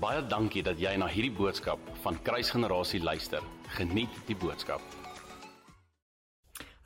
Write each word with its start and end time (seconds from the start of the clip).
Baie 0.00 0.22
dankie 0.24 0.62
dat 0.64 0.78
jy 0.80 0.94
na 0.96 1.04
hierdie 1.12 1.34
boodskap 1.36 1.80
van 2.00 2.14
Kruisgenerasie 2.24 3.02
luister. 3.04 3.42
Geniet 3.76 4.14
die 4.24 4.36
boodskap. 4.40 4.80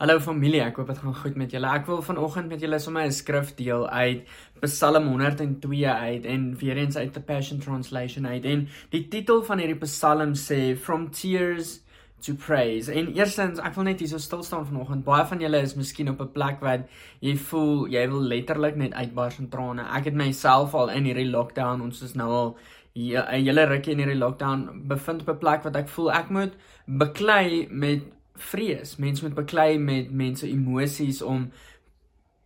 Hallo 0.03 0.17
familie, 0.19 0.59
ek 0.65 0.81
hoop 0.81 0.91
dit 0.91 0.99
gaan 0.99 1.15
goed 1.21 1.39
met 1.39 1.55
julle. 1.55 1.71
Ek 1.79 1.87
wil 1.87 2.03
vanoggend 2.03 2.51
met 2.51 2.65
julle 2.67 2.81
sommer 2.83 3.07
'n 3.07 3.15
skrif 3.15 3.55
deel 3.55 3.87
uit 3.87 4.27
Psalm 4.67 5.07
102 5.07 5.87
uit 5.87 6.27
en 6.27 6.59
weer 6.59 6.77
eens 6.77 6.97
uit 6.97 7.13
the 7.15 7.21
Passion 7.21 7.61
Translation 7.61 8.27
uit. 8.27 8.45
En 8.45 8.69
die 8.91 9.07
titel 9.09 9.45
van 9.45 9.59
hierdie 9.63 9.79
Psalm 9.87 10.35
sê 10.35 10.77
From 10.77 11.11
Tears 11.11 11.85
to 12.25 12.35
praise. 12.35 12.93
En 12.93 13.13
eerstens, 13.15 13.61
ek 13.61 13.75
wil 13.75 13.85
net 13.85 14.01
hier 14.01 14.09
so 14.09 14.19
stil 14.19 14.43
staan 14.43 14.67
vanoggend. 14.67 15.05
Baie 15.05 15.25
van 15.25 15.41
julle 15.41 15.61
is 15.63 15.75
miskien 15.75 16.09
op 16.09 16.21
'n 16.21 16.33
plek 16.33 16.61
waar 16.61 16.87
jy 17.21 17.37
voel 17.37 17.87
jy 17.87 18.09
wil 18.09 18.23
letterlik 18.23 18.77
net 18.77 18.93
uitbars 18.93 19.39
in 19.39 19.49
trane. 19.49 19.85
Ek 19.97 20.05
het 20.05 20.15
myself 20.15 20.75
al 20.75 20.91
in 20.91 21.05
hierdie 21.05 21.31
lockdown, 21.31 21.81
ons 21.81 22.03
is 22.03 22.15
nou 22.15 22.31
al 22.31 22.57
hier 22.95 23.25
'n 23.27 23.45
hele 23.45 23.65
rukkie 23.67 23.93
in 23.93 23.99
hierdie 23.99 24.19
lockdown 24.19 24.87
bevind 24.87 25.21
op 25.23 25.29
'n 25.29 25.39
plek 25.39 25.63
wat 25.63 25.77
ek 25.77 25.89
voel 25.89 26.13
ek 26.13 26.31
moet 26.31 26.53
beklei 26.87 27.67
met 27.71 28.03
vrees. 28.37 28.97
Mense 28.97 29.25
moet 29.25 29.35
beklei 29.35 29.79
met 29.79 30.11
mense 30.11 30.49
emosies 30.49 31.23
om 31.23 31.51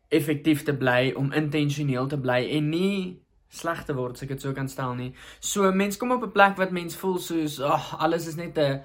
effektief 0.08 0.62
te 0.62 0.74
bly, 0.74 1.12
om 1.16 1.32
intentioneel 1.32 2.06
te 2.06 2.18
bly 2.18 2.48
en 2.50 2.68
nie 2.68 3.20
sleg 3.48 3.84
te 3.84 3.94
word, 3.94 4.12
as 4.16 4.22
ek 4.22 4.28
dit 4.28 4.40
so 4.40 4.52
kan 4.52 4.68
stel 4.68 4.94
nie. 4.94 5.12
So 5.40 5.72
mense 5.72 5.98
kom 5.98 6.12
op 6.12 6.22
'n 6.22 6.32
plek 6.32 6.56
wat 6.56 6.70
mense 6.70 6.98
voel 6.98 7.18
soos, 7.18 7.60
ag, 7.60 7.92
oh, 7.94 8.02
alles 8.02 8.26
is 8.26 8.36
net 8.36 8.58
'n 8.58 8.80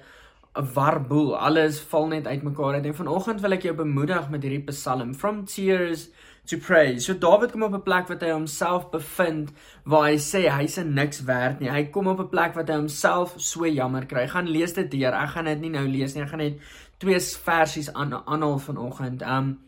'n 0.54 0.68
warboel. 0.74 1.36
Alles 1.36 1.80
val 1.80 2.06
net 2.06 2.26
uitmekaar 2.26 2.74
uit. 2.74 2.86
En 2.86 2.94
vanoggend 2.94 3.40
wil 3.40 3.52
ek 3.52 3.62
jou 3.62 3.74
bemoedig 3.74 4.30
met 4.30 4.42
hierdie 4.42 4.64
Psalm 4.70 5.14
from 5.14 5.44
tears 5.44 6.08
to 6.46 6.58
praise. 6.58 7.04
So 7.04 7.18
Dawid 7.18 7.50
kom 7.52 7.62
op 7.62 7.74
'n 7.74 7.82
plek 7.82 8.08
wat 8.08 8.20
hy 8.20 8.30
homself 8.30 8.90
bevind 8.90 9.50
waar 9.84 10.10
hy 10.10 10.16
sê 10.16 10.48
hy's 10.48 10.76
niks 10.76 11.24
werd 11.24 11.60
nie. 11.60 11.70
Hy 11.70 11.84
kom 11.84 12.06
op 12.06 12.20
'n 12.20 12.28
plek 12.28 12.54
wat 12.54 12.68
hy 12.68 12.74
homself 12.74 13.34
so 13.36 13.66
jammer 13.66 14.06
kry. 14.06 14.22
Ek 14.22 14.30
gaan 14.30 14.48
lees 14.48 14.72
dit 14.72 14.90
deur. 14.90 15.12
Ek 15.12 15.28
gaan 15.28 15.44
dit 15.44 15.60
nie 15.60 15.70
nou 15.70 15.88
lees 15.88 16.14
nie. 16.14 16.22
Ek 16.22 16.28
gaan 16.28 16.38
net 16.38 16.60
twee 16.98 17.20
versies 17.20 17.92
aan 17.92 18.14
aanhaal 18.26 18.58
vanoggend. 18.58 19.22
Um 19.22 19.58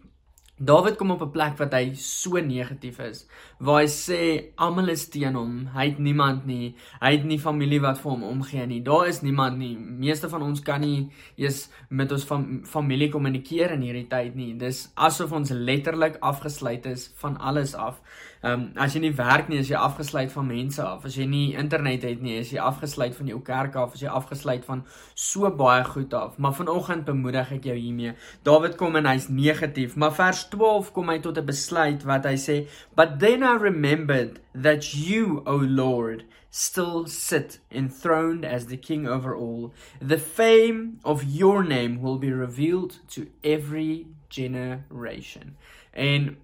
Dawid 0.58 0.96
kom 0.96 1.10
op 1.10 1.20
'n 1.20 1.30
plek 1.30 1.58
wat 1.58 1.74
hy 1.74 1.92
so 1.94 2.40
negatief 2.40 2.98
is, 2.98 3.26
waar 3.60 3.82
hy 3.82 3.88
sê 3.88 4.20
almal 4.56 4.88
is 4.88 5.08
teen 5.08 5.34
hom. 5.34 5.66
Hy 5.74 5.84
het 5.90 5.98
niemand 5.98 6.46
nie. 6.46 6.74
Hy 7.00 7.10
het 7.12 7.24
nie 7.24 7.38
familie 7.38 7.80
wat 7.80 7.98
vir 7.98 8.10
hom 8.10 8.22
omgee 8.24 8.66
nie. 8.66 8.80
Daar 8.80 9.06
is 9.06 9.20
niemand 9.20 9.58
nie. 9.58 9.76
Meeste 9.76 10.28
van 10.28 10.42
ons 10.42 10.60
kan 10.60 10.80
nie 10.80 11.10
eens 11.36 11.68
met 11.90 12.12
ons 12.12 12.24
fam 12.24 12.64
familie 12.64 13.10
kommunikeer 13.10 13.72
in 13.72 13.82
hierdie 13.82 14.08
tyd 14.08 14.34
nie. 14.34 14.54
Dis 14.56 14.88
asof 14.94 15.32
ons 15.32 15.50
letterlik 15.50 16.16
afgesluit 16.20 16.86
is 16.86 17.12
van 17.16 17.36
alles 17.36 17.74
af. 17.74 18.00
Ehm 18.42 18.52
um, 18.52 18.64
as 18.76 18.92
jy 18.94 19.00
nie 19.00 19.14
werk 19.16 19.48
nie, 19.48 19.58
is 19.62 19.70
jy 19.72 19.78
afgesluit 19.80 20.32
van 20.32 20.46
mense 20.46 20.82
af. 20.84 21.04
As 21.08 21.16
jy 21.16 21.24
nie 21.26 21.54
internet 21.56 22.04
het 22.04 22.20
nie, 22.22 22.36
is 22.42 22.52
jy 22.52 22.60
afgesluit 22.60 23.16
van 23.16 23.30
jou 23.32 23.40
kerk 23.44 23.76
af, 23.80 23.94
is 23.96 24.02
jy 24.04 24.12
afgesluit 24.12 24.64
van 24.68 24.82
so 25.14 25.48
baie 25.50 25.84
goed 25.88 26.14
af. 26.14 26.36
Maar 26.38 26.54
vanoggend 26.58 27.06
bemoedig 27.08 27.54
ek 27.56 27.70
jou 27.70 27.76
hiermee. 27.76 28.12
Dawid 28.44 28.76
kom 28.76 28.96
en 29.00 29.08
hy's 29.08 29.30
negatief, 29.32 29.96
maar 29.96 30.12
vers 30.18 30.44
12 30.52 30.92
kom 30.92 31.08
hy 31.08 31.18
tot 31.24 31.38
'n 31.38 31.46
besluit 31.46 32.04
wat 32.04 32.26
hy 32.28 32.36
sê, 32.36 32.68
"But 32.94 33.18
then 33.20 33.42
I 33.42 33.56
remembered 33.56 34.40
that 34.54 34.92
you, 34.94 35.42
O 35.46 35.56
Lord, 35.56 36.24
still 36.50 37.06
sit 37.06 37.60
enthroned 37.70 38.44
as 38.44 38.66
the 38.66 38.76
king 38.76 39.08
over 39.08 39.34
all. 39.34 39.72
The 40.00 40.18
fame 40.18 40.98
of 41.04 41.24
your 41.24 41.64
name 41.64 42.00
will 42.00 42.18
be 42.18 42.30
revealed 42.30 43.00
to 43.08 43.26
every 43.42 44.06
generation." 44.28 45.56
En 45.92 46.36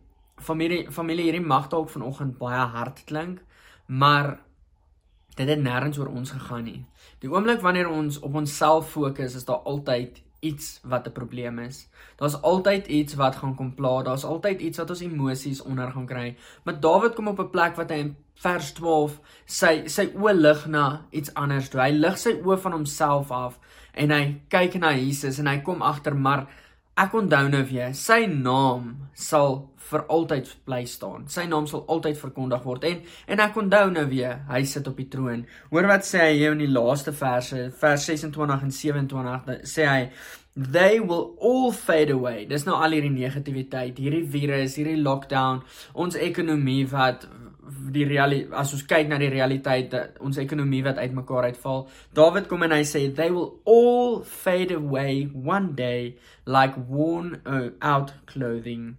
familie 0.42 0.90
familie 0.90 1.28
hierdie 1.28 1.46
mag 1.46 1.68
dalk 1.72 1.90
vanoggend 1.90 2.38
baie 2.38 2.66
hard 2.74 3.04
klink, 3.04 3.40
maar 3.86 4.38
dit 5.36 5.48
het 5.48 5.62
nêrens 5.62 5.98
oor 5.98 6.10
ons 6.12 6.30
gegaan 6.30 6.64
nie. 6.64 6.82
Die 7.22 7.30
oomblik 7.30 7.62
wanneer 7.64 7.88
ons 7.88 8.18
op 8.20 8.34
onsself 8.34 8.90
fokus, 8.92 9.36
is 9.38 9.48
daar 9.48 9.64
altyd 9.68 10.22
iets 10.42 10.80
wat 10.82 11.06
'n 11.06 11.12
probleem 11.12 11.58
is. 11.58 11.88
Daar's 12.16 12.40
altyd 12.42 12.86
iets 12.86 13.14
wat 13.14 13.36
gaan 13.36 13.54
kom 13.54 13.74
pla, 13.74 14.02
daar's 14.02 14.24
altyd 14.24 14.60
iets 14.60 14.78
wat 14.78 14.90
ons 14.90 15.00
emosies 15.00 15.62
onder 15.62 15.90
gaan 15.90 16.06
kry. 16.06 16.36
Maar 16.62 16.80
Dawid 16.80 17.14
kom 17.14 17.28
op 17.28 17.38
'n 17.38 17.50
plek 17.50 17.76
wat 17.76 17.90
hy 17.90 17.96
in 17.96 18.16
vers 18.34 18.72
12 18.72 19.20
sy 19.44 19.86
sy 19.86 20.06
oë 20.14 20.34
lig 20.34 20.66
na 20.66 21.06
iets 21.10 21.34
anders. 21.34 21.68
Toe. 21.68 21.80
Hy 21.80 21.90
lig 21.90 22.18
sy 22.18 22.30
oë 22.30 22.58
van 22.58 22.72
homself 22.72 23.30
af 23.30 23.58
en 23.92 24.10
hy 24.10 24.40
kyk 24.48 24.74
na 24.74 24.92
Jesus 24.92 25.38
en 25.38 25.46
hy 25.46 25.58
kom 25.58 25.82
agter 25.82 26.16
maar 26.16 26.46
Ek 27.02 27.14
onthou 27.18 27.48
nou 27.50 27.62
weer, 27.66 27.94
sy 27.98 28.26
naam 28.30 28.92
sal 29.18 29.56
vir 29.88 30.04
altyd 30.14 30.50
bly 30.68 30.82
staan. 30.86 31.24
Sy 31.32 31.48
naam 31.50 31.66
sal 31.66 31.82
altyd 31.90 32.20
verkondig 32.20 32.62
word. 32.68 32.84
En 32.86 33.00
en 33.34 33.42
ek 33.42 33.58
onthou 33.58 33.88
nou 33.90 34.04
weer, 34.10 34.36
hy 34.50 34.60
sit 34.68 34.86
op 34.86 35.00
die 35.00 35.08
troon. 35.10 35.42
Hoor 35.72 35.88
wat 35.90 36.06
sê 36.06 36.28
hy 36.28 36.36
hier 36.36 36.54
in 36.54 36.62
die 36.62 36.70
laaste 36.70 37.14
verse, 37.16 37.64
vers 37.80 38.06
26 38.06 38.68
en 38.68 38.76
27, 38.78 39.58
sê 39.74 39.88
hy 39.88 40.00
They 40.54 41.00
will 41.00 41.30
all 41.40 41.72
fade 41.72 42.12
away. 42.12 42.44
Dis 42.44 42.66
nou 42.68 42.76
al 42.76 42.92
hierdie 42.92 43.10
negativiteit, 43.14 43.96
hierdie 43.96 44.26
virus, 44.34 44.74
hierdie 44.76 45.00
lockdown, 45.00 45.62
ons 45.96 46.18
ekonomie 46.20 46.84
wat 46.92 47.24
die 47.92 48.04
realiteit 48.08 48.52
as 48.56 48.72
ons 48.76 48.84
kyk 48.88 49.08
na 49.10 49.18
die 49.20 49.30
realiteit 49.32 49.90
dat 49.92 50.18
ons 50.20 50.40
ekonomie 50.40 50.82
wat 50.86 51.00
uitmekaar 51.00 51.50
uitval. 51.52 51.86
Dawid 52.16 52.48
kom 52.50 52.66
en 52.66 52.74
hy 52.76 52.82
sê 52.88 53.06
they 53.14 53.30
will 53.30 53.60
all 53.64 54.22
fade 54.22 54.74
away 54.74 55.28
one 55.32 55.74
day 55.78 56.16
like 56.46 56.76
worn 56.88 57.40
uh, 57.46 57.70
out 57.80 58.14
clothing 58.26 58.96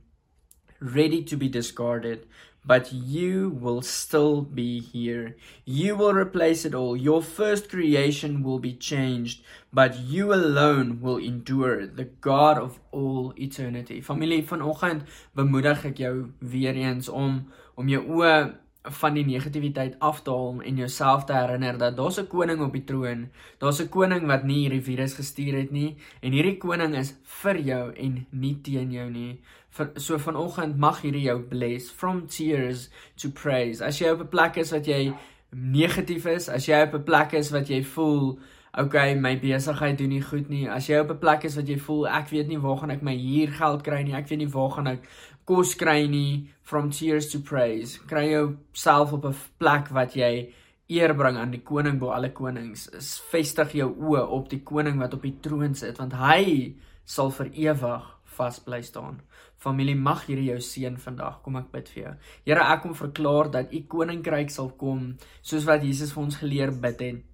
ready 0.80 1.24
to 1.24 1.38
be 1.38 1.48
discarded 1.48 2.28
but 2.66 2.94
you 2.94 3.50
will 3.50 3.82
still 3.82 4.42
be 4.42 4.80
here. 4.80 5.36
You 5.66 5.96
will 5.96 6.14
replace 6.14 6.66
it 6.66 6.74
all. 6.74 6.96
Your 6.96 7.22
first 7.22 7.70
creation 7.70 8.42
will 8.42 8.60
be 8.60 8.74
changed, 8.74 9.44
but 9.72 10.00
you 10.00 10.34
alone 10.34 11.02
will 11.02 11.18
endure, 11.18 11.86
the 11.86 12.06
God 12.06 12.58
of 12.58 12.80
all 12.92 13.34
eternity. 13.38 14.02
Familie, 14.02 14.44
vanoggend 14.44 15.04
bemoedig 15.36 15.86
ek 15.92 16.00
jou 16.00 16.16
weer 16.40 16.76
eens 16.76 17.10
om 17.10 17.44
om 17.76 17.90
jou 17.90 18.04
oë 18.06 18.54
van 18.84 19.16
die 19.16 19.24
negativiteit 19.26 19.96
af 20.04 20.22
te 20.22 20.32
haal 20.32 20.62
en 20.62 20.76
jouself 20.76 21.24
te 21.24 21.34
herinner 21.34 21.78
dat 21.78 21.96
daar's 21.98 22.20
'n 22.20 22.28
koning 22.28 22.62
op 22.62 22.74
die 22.74 22.84
troon. 22.84 23.30
Daar's 23.58 23.80
'n 23.82 23.90
koning 23.90 24.28
wat 24.28 24.44
nie 24.44 24.60
hierdie 24.68 24.82
virus 24.82 25.14
gestuur 25.14 25.54
het 25.54 25.72
nie 25.72 25.96
en 26.22 26.32
hierdie 26.32 26.58
koning 26.58 26.96
is 26.96 27.16
vir 27.24 27.58
jou 27.58 27.94
en 27.94 28.26
nie 28.30 28.62
teen 28.62 28.92
jou 28.92 29.10
nie. 29.10 29.40
Vir, 29.70 29.92
so 29.96 30.18
vanoggend 30.18 30.78
mag 30.78 31.02
hierdie 31.02 31.24
jou 31.24 31.40
bless 31.40 31.92
from 31.92 32.28
tears 32.28 32.90
to 33.16 33.30
praise. 33.30 33.86
As 33.86 34.00
jy 34.00 34.10
op 34.10 34.20
'n 34.20 34.28
plek 34.28 34.58
is 34.58 34.72
wat 34.72 34.86
jy 34.86 35.14
negatief 35.50 36.26
is, 36.26 36.50
as 36.50 36.66
jy 36.66 36.82
op 36.82 36.94
'n 36.94 37.04
plek 37.04 37.34
is 37.34 37.52
wat 37.52 37.68
jy 37.68 37.84
voel 37.84 38.40
Okay, 38.74 39.14
my 39.14 39.36
besigheid 39.38 40.00
doen 40.00 40.10
nie 40.10 40.24
goed 40.26 40.48
nie. 40.50 40.64
As 40.66 40.88
jy 40.90 40.98
op 40.98 41.12
'n 41.12 41.20
plek 41.22 41.44
is 41.46 41.56
wat 41.56 41.68
jy 41.68 41.78
voel 41.78 42.08
ek 42.08 42.30
weet 42.30 42.48
nie 42.48 42.58
waar 42.58 42.78
gaan 42.78 42.90
ek 42.90 43.04
my 43.04 43.14
huurgeld 43.14 43.84
kry 43.84 44.02
nie. 44.02 44.16
Ek 44.16 44.28
weet 44.28 44.40
nie 44.40 44.50
waar 44.50 44.72
gaan 44.72 44.88
ek 44.88 45.04
kos 45.46 45.76
kry 45.76 46.08
nie 46.08 46.50
from 46.64 46.90
tears 46.90 47.30
to 47.30 47.40
praise. 47.40 48.00
Kry 48.08 48.32
jouself 48.32 49.14
op 49.14 49.26
'n 49.26 49.36
plek 49.60 49.90
wat 49.90 50.16
jy 50.16 50.50
eer 50.90 51.14
bring 51.14 51.38
aan 51.38 51.52
die 51.52 51.62
koning 51.62 52.00
bo 52.00 52.10
alle 52.10 52.30
konings. 52.30 52.90
Vestig 53.30 53.74
jou 53.74 53.94
oë 53.94 54.28
op 54.28 54.50
die 54.50 54.64
koning 54.64 54.98
wat 54.98 55.14
op 55.14 55.22
die 55.22 55.38
troon 55.40 55.76
sit 55.76 55.98
want 56.00 56.14
hy 56.14 56.74
sal 57.06 57.30
vir 57.30 57.52
ewig 57.54 58.04
vas 58.26 58.60
bly 58.60 58.82
staan. 58.82 59.22
Familie 59.58 59.96
mag 59.96 60.26
hierdie 60.26 60.50
jou 60.50 60.58
seën 60.60 60.98
vandag. 60.98 61.44
Kom 61.44 61.56
ek 61.58 61.72
bid 61.72 61.90
vir 61.90 62.04
jou. 62.04 62.14
Here, 62.46 62.74
ek 62.74 62.82
kom 62.82 62.96
verklaar 62.96 63.52
dat 63.52 63.72
u 63.72 63.82
koninkryk 63.82 64.50
sal 64.50 64.70
kom 64.70 65.16
soos 65.44 65.64
wat 65.66 65.84
Jesus 65.84 66.12
vir 66.12 66.24
ons 66.24 66.36
geleer 66.36 66.72
bid 66.72 67.00
het. 67.00 67.33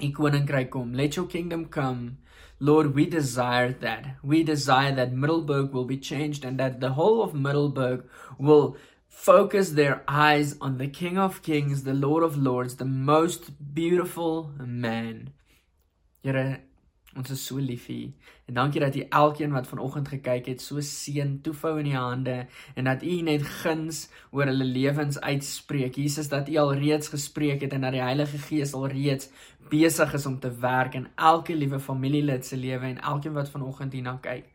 Koninkryk 0.00 0.70
kom. 0.70 0.92
Let 0.92 1.16
your 1.16 1.26
kingdom 1.26 1.66
come. 1.66 2.18
Lord, 2.60 2.94
we 2.94 3.06
desire 3.06 3.72
that. 3.72 4.16
We 4.22 4.42
desire 4.42 4.94
that 4.94 5.12
Middleburg 5.12 5.72
will 5.72 5.84
be 5.84 5.98
changed 5.98 6.44
and 6.44 6.58
that 6.58 6.80
the 6.80 6.92
whole 6.92 7.22
of 7.22 7.34
Middleburg 7.34 8.08
will 8.38 8.76
focus 9.08 9.70
their 9.70 10.02
eyes 10.08 10.56
on 10.60 10.78
the 10.78 10.88
King 10.88 11.18
of 11.18 11.42
Kings, 11.42 11.84
the 11.84 11.94
Lord 11.94 12.22
of 12.22 12.36
Lords, 12.36 12.76
the 12.76 12.84
most 12.84 13.74
beautiful 13.74 14.52
man. 14.58 15.32
Here, 16.22 16.64
ons 17.16 17.30
is 17.30 17.46
so 17.46 17.60
lief 17.62 17.86
vir 17.88 17.96
U. 17.96 18.12
En 18.50 18.58
dankie 18.58 18.80
dat 18.80 18.96
U 18.96 19.04
elkeen 19.08 19.52
wat 19.52 19.68
vanoggend 19.70 20.08
gekyk 20.08 20.46
het, 20.46 20.62
so 20.62 20.80
seën 20.80 21.40
toefou 21.42 21.78
in 21.80 21.90
U 21.92 21.94
hande 21.94 22.46
en 22.74 22.90
dat 22.90 23.02
U 23.02 23.20
net 23.22 23.42
guns 23.62 24.08
oor 24.30 24.50
hulle 24.50 24.64
lewens 24.64 25.20
uitspreek. 25.20 25.96
Jesus, 25.96 26.28
dat 26.28 26.48
U 26.48 26.56
al 26.56 26.74
reeds 26.74 27.08
gespreek 27.08 27.62
het 27.64 27.72
en 27.72 27.86
dat 27.86 27.96
die 27.96 28.02
Heilige 28.02 28.38
Gees 28.38 28.74
al 28.74 28.88
reeds 28.92 29.30
besig 29.70 30.14
is 30.14 30.26
om 30.26 30.40
te 30.40 30.50
werk 30.60 30.94
in 30.94 31.08
elke 31.16 31.54
liewe 31.54 31.80
familielid 31.80 32.46
se 32.46 32.56
lewe 32.56 32.86
en 32.86 33.00
elkeen 33.00 33.32
wat 33.32 33.50
vanoggend 33.50 33.92
hierna 33.92 34.18
kyk. 34.20 34.50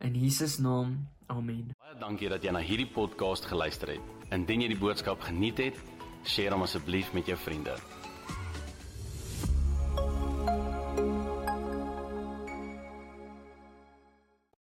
In 0.00 0.14
Jesus 0.14 0.58
naam. 0.58 1.06
Amen. 1.26 1.70
Baie 1.78 1.98
dankie 2.00 2.28
dat 2.28 2.42
jy 2.42 2.50
na 2.50 2.62
hierdie 2.64 2.88
podcast 2.90 3.46
geluister 3.46 3.94
het. 3.94 4.10
Indien 4.34 4.64
jy 4.64 4.72
die 4.72 4.80
boodskap 4.80 5.22
geniet 5.22 5.62
het, 5.62 5.78
deel 6.26 6.56
hom 6.56 6.66
asseblief 6.66 7.12
met 7.14 7.30
jou 7.30 7.38
vriende. 7.38 7.78